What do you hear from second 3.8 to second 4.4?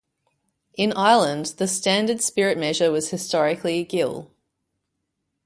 gill.